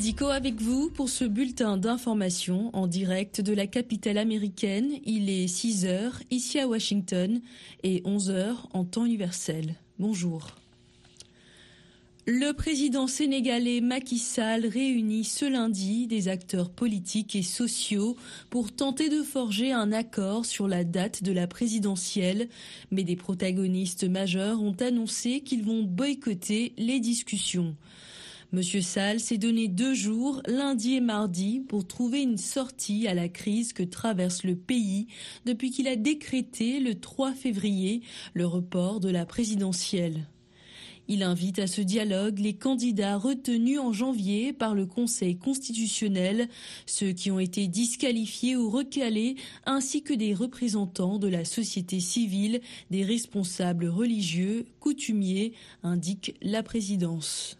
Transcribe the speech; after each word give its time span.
Eldiko 0.00 0.28
avec 0.28 0.62
vous 0.62 0.88
pour 0.88 1.10
ce 1.10 1.26
bulletin 1.26 1.76
d'information 1.76 2.70
en 2.72 2.86
direct 2.86 3.42
de 3.42 3.52
la 3.52 3.66
capitale 3.66 4.16
américaine. 4.16 4.92
Il 5.04 5.28
est 5.28 5.46
6 5.46 5.84
heures 5.84 6.22
ici 6.30 6.58
à 6.58 6.66
Washington 6.66 7.42
et 7.82 8.00
11 8.06 8.30
heures 8.30 8.66
en 8.72 8.86
temps 8.86 9.04
universel. 9.04 9.74
Bonjour. 9.98 10.56
Le 12.26 12.52
président 12.52 13.06
sénégalais 13.06 13.82
Macky 13.82 14.16
Sall 14.16 14.64
réunit 14.64 15.24
ce 15.24 15.44
lundi 15.44 16.06
des 16.06 16.28
acteurs 16.28 16.70
politiques 16.70 17.36
et 17.36 17.42
sociaux 17.42 18.16
pour 18.48 18.72
tenter 18.72 19.10
de 19.10 19.22
forger 19.22 19.70
un 19.70 19.92
accord 19.92 20.46
sur 20.46 20.66
la 20.66 20.82
date 20.82 21.22
de 21.22 21.32
la 21.32 21.46
présidentielle, 21.46 22.48
mais 22.90 23.04
des 23.04 23.16
protagonistes 23.16 24.08
majeurs 24.08 24.62
ont 24.62 24.76
annoncé 24.80 25.42
qu'ils 25.42 25.62
vont 25.62 25.82
boycotter 25.82 26.72
les 26.78 27.00
discussions. 27.00 27.76
Monsieur 28.52 28.82
Sall 28.82 29.20
s'est 29.20 29.38
donné 29.38 29.68
deux 29.68 29.94
jours, 29.94 30.42
lundi 30.48 30.94
et 30.94 31.00
mardi, 31.00 31.60
pour 31.68 31.86
trouver 31.86 32.22
une 32.22 32.36
sortie 32.36 33.06
à 33.06 33.14
la 33.14 33.28
crise 33.28 33.72
que 33.72 33.84
traverse 33.84 34.42
le 34.42 34.56
pays 34.56 35.06
depuis 35.46 35.70
qu'il 35.70 35.86
a 35.86 35.94
décrété 35.94 36.80
le 36.80 36.96
3 36.98 37.32
février 37.32 38.02
le 38.34 38.46
report 38.46 38.98
de 38.98 39.08
la 39.08 39.24
présidentielle. 39.24 40.26
Il 41.06 41.22
invite 41.22 41.60
à 41.60 41.68
ce 41.68 41.80
dialogue 41.80 42.40
les 42.40 42.54
candidats 42.54 43.18
retenus 43.18 43.78
en 43.78 43.92
janvier 43.92 44.52
par 44.52 44.74
le 44.74 44.84
Conseil 44.84 45.36
constitutionnel, 45.36 46.48
ceux 46.86 47.12
qui 47.12 47.30
ont 47.30 47.38
été 47.38 47.68
disqualifiés 47.68 48.56
ou 48.56 48.68
recalés, 48.68 49.36
ainsi 49.64 50.02
que 50.02 50.14
des 50.14 50.34
représentants 50.34 51.18
de 51.18 51.28
la 51.28 51.44
société 51.44 52.00
civile, 52.00 52.60
des 52.90 53.04
responsables 53.04 53.86
religieux, 53.86 54.66
coutumiers, 54.80 55.52
indique 55.84 56.34
la 56.42 56.64
présidence. 56.64 57.59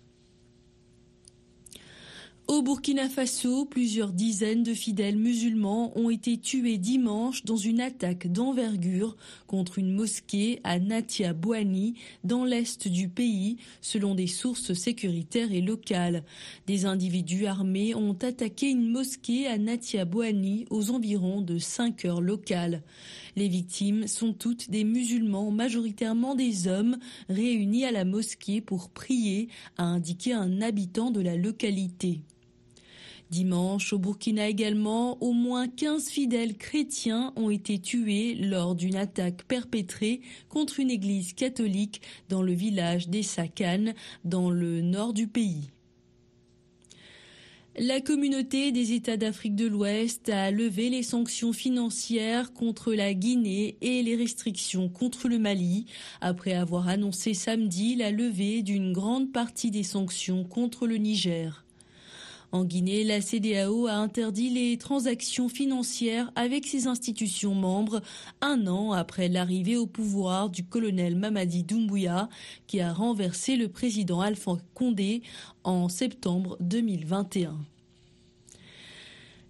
Au 2.51 2.63
Burkina 2.63 3.09
Faso, 3.09 3.65
plusieurs 3.65 4.13
dizaines 4.13 4.65
de 4.65 4.75
fidèles 4.75 5.17
musulmans 5.17 5.97
ont 5.97 6.11
été 6.11 6.37
tués 6.37 6.79
dimanche 6.79 7.45
dans 7.45 7.57
une 7.57 7.81
attaque 7.81 8.27
d'envergure 8.27 9.17
contre 9.47 9.79
une 9.79 9.93
mosquée 9.93 10.59
à 10.65 10.81
Natia 10.81 11.33
Bouani, 11.33 11.95
dans 12.25 12.45
l'est 12.45 12.89
du 12.89 13.09
pays, 13.09 13.59
selon 13.81 14.17
des 14.17 14.27
sources 14.27 14.73
sécuritaires 14.73 15.53
et 15.53 15.61
locales. 15.61 16.25
Des 16.67 16.87
individus 16.87 17.47
armés 17.47 17.95
ont 17.95 18.19
attaqué 18.21 18.69
une 18.69 18.91
mosquée 18.91 19.47
à 19.47 19.57
Natia 19.57 20.05
Bouani 20.05 20.67
aux 20.71 20.91
environs 20.91 21.43
de 21.43 21.57
5 21.57 22.05
heures 22.05 22.21
locales. 22.21 22.83
Les 23.37 23.47
victimes 23.47 24.09
sont 24.09 24.33
toutes 24.33 24.71
des 24.71 24.83
musulmans, 24.83 25.53
majoritairement 25.53 26.35
des 26.35 26.67
hommes, 26.67 26.99
réunis 27.29 27.85
à 27.85 27.93
la 27.93 28.05
mosquée 28.05 28.61
pour 28.61 28.91
prier, 28.91 29.47
a 29.79 29.85
indiqué 29.85 30.33
un 30.33 30.61
habitant 30.61 31.13
de 31.13 31.21
la 31.21 31.37
localité. 31.37 32.23
Dimanche, 33.31 33.93
au 33.93 33.99
Burkina 33.99 34.49
également, 34.49 35.23
au 35.23 35.33
moins 35.33 35.69
15 35.69 36.09
fidèles 36.09 36.57
chrétiens 36.57 37.33
ont 37.37 37.49
été 37.49 37.79
tués 37.79 38.35
lors 38.35 38.75
d'une 38.75 38.97
attaque 38.97 39.45
perpétrée 39.45 40.21
contre 40.49 40.81
une 40.81 40.91
église 40.91 41.33
catholique 41.33 42.03
dans 42.29 42.43
le 42.43 42.53
village 42.53 43.09
d'Essakan, 43.09 43.93
dans 44.25 44.51
le 44.51 44.81
nord 44.81 45.13
du 45.13 45.29
pays. 45.29 45.71
La 47.79 48.01
communauté 48.01 48.73
des 48.73 48.95
États 48.95 49.17
d'Afrique 49.17 49.55
de 49.55 49.69
l'Ouest 49.69 50.29
a 50.29 50.51
levé 50.51 50.91
les 50.91 51.05
sanctions 51.05 51.53
financières 51.53 52.53
contre 52.53 52.93
la 52.93 53.15
Guinée 53.15 53.77
et 53.81 54.03
les 54.03 54.17
restrictions 54.17 54.89
contre 54.89 55.29
le 55.29 55.39
Mali, 55.39 55.87
après 56.21 56.53
avoir 56.53 56.89
annoncé 56.89 57.33
samedi 57.33 57.95
la 57.95 58.11
levée 58.11 58.63
d'une 58.63 58.93
grande 58.93 59.31
partie 59.31 59.71
des 59.71 59.85
sanctions 59.85 60.43
contre 60.43 60.89
le 60.89 60.97
Niger. 60.97 61.65
En 62.53 62.65
Guinée, 62.65 63.05
la 63.05 63.21
CDAO 63.21 63.87
a 63.87 63.93
interdit 63.93 64.51
les 64.51 64.77
transactions 64.77 65.49
financières 65.49 66.33
avec 66.35 66.67
ses 66.67 66.89
institutions 66.89 67.55
membres 67.55 68.03
un 68.41 68.67
an 68.67 68.91
après 68.91 69.29
l'arrivée 69.29 69.77
au 69.77 69.87
pouvoir 69.87 70.51
du 70.51 70.65
colonel 70.65 71.15
Mamadi 71.15 71.63
Doumbouya 71.63 72.29
qui 72.67 72.81
a 72.81 72.93
renversé 72.93 73.55
le 73.55 73.69
président 73.69 74.21
Alpha 74.21 74.57
Condé 74.75 75.23
en 75.63 75.89
septembre 75.89 76.57
2021. 76.59 77.57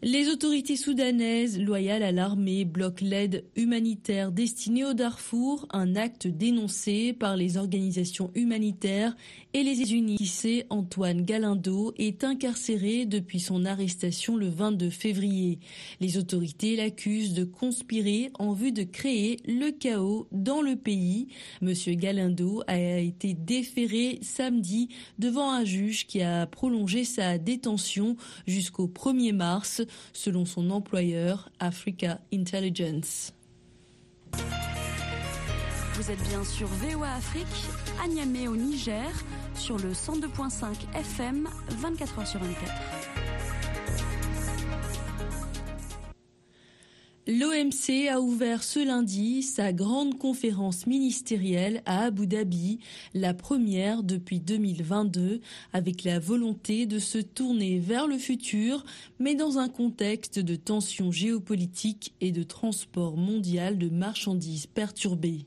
Les 0.03 0.29
autorités 0.29 0.77
soudanaises, 0.77 1.61
loyales 1.61 2.03
à 2.03 2.11
l'armée, 2.11 2.65
bloquent 2.65 3.05
l'aide 3.05 3.45
humanitaire 3.55 4.33
destinée 4.33 4.83
au 4.83 4.95
Darfour, 4.95 5.67
un 5.73 5.95
acte 5.95 6.27
dénoncé 6.27 7.13
par 7.13 7.37
les 7.37 7.59
organisations 7.59 8.31
humanitaires 8.35 9.15
et 9.53 9.63
les 9.63 9.93
Unis. 9.93 10.17
Antoine 10.71 11.23
Galindo 11.23 11.93
est 11.99 12.25
incarcéré 12.25 13.05
depuis 13.05 13.41
son 13.41 13.67
arrestation 13.67 14.39
le 14.39 14.49
22 14.49 14.89
février. 14.89 15.59
Les 16.01 16.17
autorités 16.17 16.77
l'accusent 16.77 17.35
de 17.35 17.45
conspirer 17.45 18.31
en 18.39 18.55
vue 18.55 18.73
de 18.73 18.85
créer 18.85 19.37
le 19.47 19.71
chaos 19.71 20.29
dans 20.33 20.63
le 20.63 20.77
pays. 20.77 21.29
Monsieur 21.61 21.93
Galindo 21.93 22.63
a 22.69 22.79
été 22.79 23.35
déféré 23.35 24.19
samedi 24.23 24.89
devant 25.19 25.51
un 25.51 25.65
juge 25.65 26.07
qui 26.07 26.23
a 26.23 26.47
prolongé 26.47 27.05
sa 27.05 27.37
détention 27.37 28.17
jusqu'au 28.47 28.87
1er 28.87 29.35
mars 29.35 29.83
selon 30.13 30.45
son 30.45 30.71
employeur 30.71 31.51
Africa 31.59 32.19
Intelligence. 32.33 33.33
Vous 35.95 36.11
êtes 36.11 36.23
bien 36.29 36.43
sur 36.45 36.67
VOA 36.67 37.09
Afrique, 37.15 37.47
à 38.03 38.07
au 38.49 38.57
Niger, 38.57 39.11
sur 39.55 39.77
le 39.77 39.93
102.5 39.93 40.75
FM, 40.95 41.47
24h 41.83 42.27
sur 42.27 42.41
24. 42.41 43.00
L'OMC 47.51 48.09
a 48.09 48.21
ouvert 48.21 48.63
ce 48.63 48.79
lundi 48.79 49.43
sa 49.43 49.73
grande 49.73 50.19
conférence 50.19 50.87
ministérielle 50.87 51.83
à 51.85 52.05
Abu 52.05 52.27
Dhabi, 52.27 52.79
la 53.13 53.35
première 53.35 54.03
depuis 54.03 54.39
2022, 54.39 55.41
avec 55.73 56.05
la 56.05 56.21
volonté 56.21 56.87
de 56.87 56.99
se 56.99 57.19
tourner 57.19 57.79
vers 57.79 58.07
le 58.07 58.19
futur, 58.19 58.85
mais 59.19 59.35
dans 59.35 59.59
un 59.59 59.69
contexte 59.69 60.39
de 60.39 60.55
tensions 60.55 61.11
géopolitiques 61.11 62.15
et 62.21 62.31
de 62.31 62.45
transport 62.45 63.17
mondial 63.17 63.79
de 63.79 63.89
marchandises 63.89 64.67
perturbées. 64.67 65.47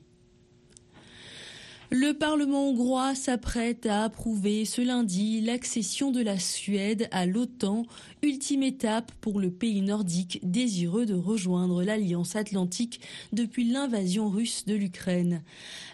Le 1.96 2.12
Parlement 2.12 2.70
hongrois 2.70 3.14
s'apprête 3.14 3.86
à 3.86 4.02
approuver 4.02 4.64
ce 4.64 4.82
lundi 4.82 5.40
l'accession 5.40 6.10
de 6.10 6.20
la 6.20 6.40
Suède 6.40 7.06
à 7.12 7.24
l'OTAN, 7.24 7.84
ultime 8.20 8.64
étape 8.64 9.12
pour 9.20 9.38
le 9.38 9.52
pays 9.52 9.80
nordique 9.80 10.40
désireux 10.42 11.06
de 11.06 11.14
rejoindre 11.14 11.84
l'Alliance 11.84 12.34
atlantique 12.34 13.00
depuis 13.32 13.62
l'invasion 13.62 14.28
russe 14.28 14.64
de 14.66 14.74
l'Ukraine. 14.74 15.44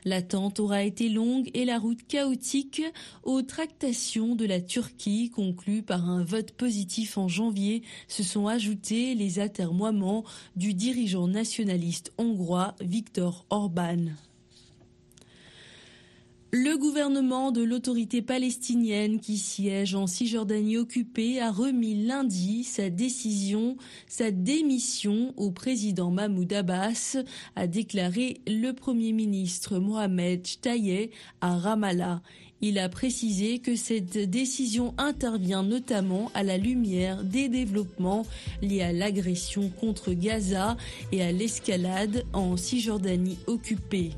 L'attente 0.06 0.58
aura 0.58 0.84
été 0.84 1.10
longue 1.10 1.50
et 1.52 1.66
la 1.66 1.78
route 1.78 2.06
chaotique 2.08 2.80
aux 3.22 3.42
tractations 3.42 4.34
de 4.34 4.46
la 4.46 4.62
Turquie 4.62 5.28
conclues 5.28 5.82
par 5.82 6.08
un 6.08 6.24
vote 6.24 6.52
positif 6.52 7.18
en 7.18 7.28
janvier 7.28 7.82
se 8.08 8.22
sont 8.22 8.46
ajoutés 8.46 9.14
les 9.14 9.38
atermoiements 9.38 10.24
du 10.56 10.72
dirigeant 10.72 11.28
nationaliste 11.28 12.10
hongrois 12.16 12.74
Viktor 12.80 13.44
Orban. 13.50 14.06
Le 16.52 16.76
gouvernement 16.76 17.52
de 17.52 17.62
l'autorité 17.62 18.22
palestinienne 18.22 19.20
qui 19.20 19.38
siège 19.38 19.94
en 19.94 20.08
Cisjordanie 20.08 20.78
occupée 20.78 21.40
a 21.40 21.52
remis 21.52 22.04
lundi 22.04 22.64
sa 22.64 22.90
décision, 22.90 23.76
sa 24.08 24.32
démission 24.32 25.32
au 25.36 25.52
président 25.52 26.10
Mahmoud 26.10 26.52
Abbas, 26.52 27.18
a 27.54 27.68
déclaré 27.68 28.40
le 28.48 28.72
premier 28.72 29.12
ministre 29.12 29.78
Mohamed 29.78 30.44
Taye 30.60 31.10
à 31.40 31.56
Ramallah. 31.56 32.20
Il 32.62 32.80
a 32.80 32.88
précisé 32.88 33.60
que 33.60 33.76
cette 33.76 34.18
décision 34.18 34.92
intervient 34.98 35.62
notamment 35.62 36.32
à 36.34 36.42
la 36.42 36.58
lumière 36.58 37.22
des 37.22 37.48
développements 37.48 38.26
liés 38.60 38.82
à 38.82 38.92
l'agression 38.92 39.70
contre 39.80 40.14
Gaza 40.14 40.76
et 41.12 41.22
à 41.22 41.30
l'escalade 41.30 42.24
en 42.32 42.56
Cisjordanie 42.56 43.38
occupée. 43.46 44.10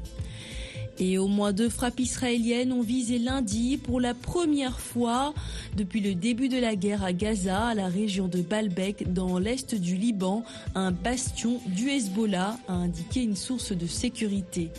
Et 1.04 1.18
au 1.18 1.26
moins 1.26 1.52
deux 1.52 1.68
frappes 1.68 1.98
israéliennes 1.98 2.72
ont 2.72 2.80
visé 2.80 3.18
lundi 3.18 3.76
pour 3.76 4.00
la 4.00 4.14
première 4.14 4.78
fois 4.78 5.34
depuis 5.76 6.00
le 6.00 6.14
début 6.14 6.48
de 6.48 6.58
la 6.58 6.76
guerre 6.76 7.02
à 7.02 7.12
Gaza, 7.12 7.66
à 7.66 7.74
la 7.74 7.88
région 7.88 8.28
de 8.28 8.40
Baalbek, 8.40 9.12
dans 9.12 9.40
l'est 9.40 9.74
du 9.74 9.96
Liban, 9.96 10.44
un 10.76 10.92
bastion 10.92 11.60
du 11.66 11.90
Hezbollah, 11.90 12.56
a 12.68 12.72
indiqué 12.72 13.20
une 13.20 13.34
source 13.34 13.72
de 13.72 13.88
sécurité. 13.88 14.70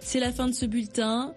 C'est 0.00 0.20
la 0.20 0.30
fin 0.30 0.46
de 0.46 0.52
ce 0.52 0.66
bulletin. 0.66 1.34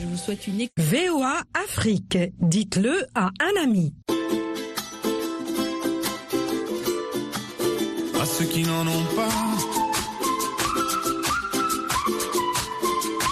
Je 0.00 0.06
vous 0.06 0.16
souhaite 0.16 0.48
une 0.48 0.66
VOA 0.76 1.42
Afrique. 1.54 2.18
Dites-le 2.40 3.06
à 3.14 3.30
un 3.38 3.62
ami. 3.62 3.94
À 8.20 8.24
ceux 8.24 8.46
qui 8.46 8.62
n'en 8.64 8.88
ont 8.88 9.04
pas 9.14 9.79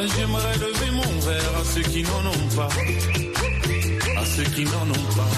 j'aimerais 0.00 0.56
lever 0.58 0.90
mon 0.92 1.20
verre 1.20 1.56
à 1.60 1.64
ceux 1.64 1.82
qui 1.82 2.02
n'en 2.02 2.26
ont 2.26 2.48
pas. 2.56 2.68
À 4.16 4.24
ceux 4.24 4.44
qui 4.44 4.64
n'en 4.64 4.88
ont 4.88 5.08
pas. 5.16 5.28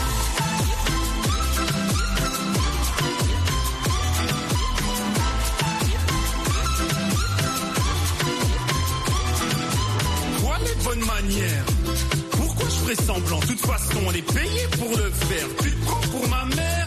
Voilà 10.38 10.64
les 10.64 10.84
bonnes 10.84 11.04
manières. 11.04 11.64
Pourquoi 12.30 12.66
je 12.68 12.74
ferais 12.74 13.04
semblant? 13.04 13.40
De 13.40 13.46
toute 13.46 13.60
façon, 13.60 13.98
on 14.06 14.12
est 14.12 14.32
payé 14.32 14.66
pour 14.78 14.96
le 14.96 15.10
faire. 15.10 15.46
Tu 15.62 15.70
te 15.70 15.84
prends 15.84 16.00
pour 16.10 16.28
ma 16.28 16.44
mère? 16.56 16.86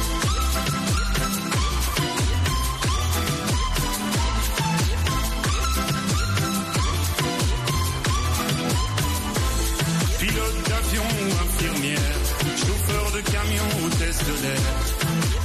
Pilote 10.51 10.69
d'avion 10.69 11.03
ou 11.03 11.31
infirmière, 11.43 12.19
chauffeur 12.57 13.11
de 13.11 13.21
camion, 13.21 13.85
hôtesse 13.85 14.19
de 14.19 14.35
l'air, 14.43 14.71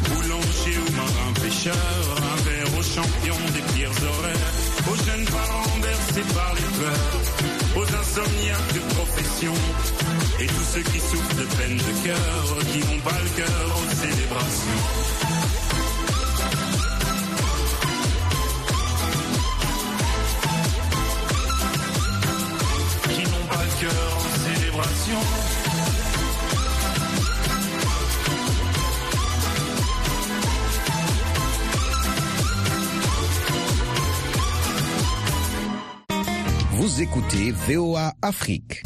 boulanger 0.08 0.78
ou 0.78 0.92
marin 0.96 1.32
pêcheur, 1.42 1.74
un 2.16 2.36
verre 2.42 2.78
aux 2.78 2.82
champions 2.82 3.46
des 3.54 3.62
pires 3.74 3.90
horaires, 3.90 4.52
aux 4.90 4.96
jeunes 5.04 5.24
parents 5.26 5.78
bercés 5.80 6.34
par 6.34 6.54
les 6.54 6.68
pleurs, 6.78 7.20
aux 7.76 7.88
insomniaques 7.94 8.74
de 8.74 8.94
profession, 8.94 9.54
et 10.40 10.46
tous 10.46 10.66
ceux 10.74 10.82
qui 10.82 11.00
souffrent 11.00 11.36
de 11.36 11.46
peine 11.56 11.76
de 11.76 12.06
cœur, 12.06 12.58
qui 12.72 12.78
n'ont 12.80 13.00
pas 13.00 13.18
le 13.22 13.30
cœur 13.36 13.78
aux 13.78 13.94
célébrations. 13.94 15.25
Vous 36.86 37.02
écoutez 37.02 37.50
VOA 37.50 38.12
Afrique. 38.22 38.84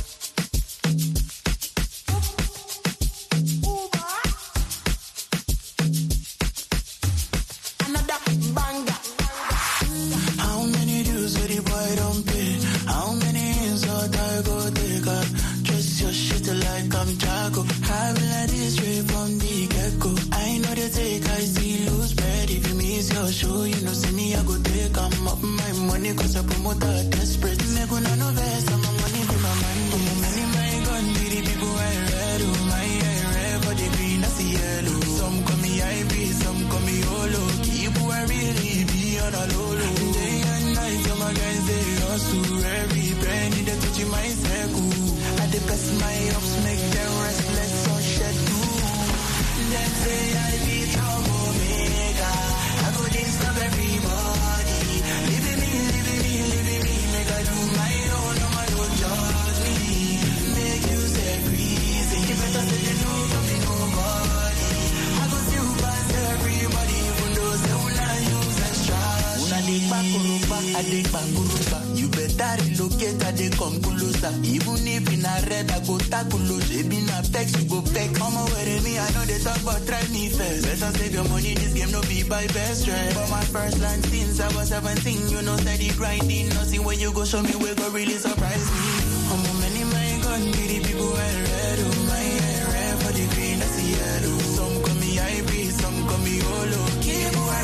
I 70.60 70.82
dig 70.84 71.08
my 71.12 71.20
panguruba. 71.20 71.78
You 71.96 72.08
better 72.12 72.52
relocate, 72.62 73.22
I 73.24 73.32
dey 73.32 73.50
come 73.56 73.80
closer. 73.80 74.32
Even 74.44 74.84
if 74.86 75.08
in 75.08 75.24
a 75.24 75.34
red, 75.48 75.70
I 75.72 75.78
go 75.88 75.96
takulu. 75.96 76.60
They 76.68 76.84
be 76.84 77.00
na 77.08 77.20
text, 77.32 77.56
you 77.56 77.64
go 77.64 77.80
peck. 77.80 78.12
Come 78.14 78.36
away 78.36 78.64
with 78.68 78.84
me, 78.84 78.98
I 78.98 79.08
know 79.16 79.24
they 79.24 79.38
talk, 79.40 79.60
but 79.64 79.80
try 79.88 80.02
me 80.12 80.28
first. 80.28 80.62
Better 80.68 80.92
save 80.98 81.14
your 81.14 81.24
money, 81.28 81.54
this 81.54 81.72
game 81.72 81.90
no 81.90 82.00
be 82.02 82.22
by 82.28 82.46
best 82.52 82.84
friend. 82.86 83.14
For 83.16 83.28
my 83.32 83.44
first 83.48 83.80
land 83.80 84.04
since 84.04 84.40
I 84.40 84.48
was 84.56 84.68
17, 84.68 85.28
you 85.32 85.42
know, 85.42 85.56
steady 85.56 85.90
grinding. 85.96 86.48
Nothing 86.50 86.84
when 86.84 86.98
you 87.00 87.12
go 87.12 87.24
show 87.24 87.42
me, 87.42 87.56
where 87.56 87.74
go 87.74 87.88
really 87.90 88.18
surprise 88.20 88.66
me. 88.68 88.84
I'm 89.32 89.40
a 89.40 89.52
many 89.64 89.84
man, 89.88 90.20
gun, 90.20 90.42
the 90.44 90.76
people 90.84 91.08
wear 91.08 91.36
red, 91.40 91.78
oh 91.80 91.96
my 92.04 92.26
red 92.68 92.94
for 93.00 93.12
the 93.16 93.24
green, 93.34 93.58
that's 93.58 93.76
the 93.80 93.86
yellow. 93.96 94.38
Some 94.56 94.76
call 94.84 94.96
me 95.00 95.10
IP, 95.16 95.50
some 95.72 95.98
call 96.06 96.18
me 96.20 96.36
Olo. 96.42 96.82
Keep 97.00 97.32
who 97.32 97.42
I 97.48 97.62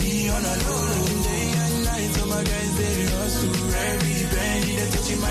be 0.00 0.30
on 0.30 0.44
a 0.44 0.54
low 0.64 1.11
guys, 2.44 2.78
they 2.78 3.06
hustle. 3.06 3.74
Every 3.74 4.36
band, 4.36 4.64
they 4.64 4.90
touching 4.90 5.20
my 5.20 5.30